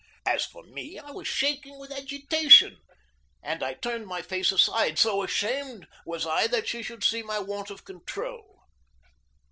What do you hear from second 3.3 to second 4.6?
and I turned my face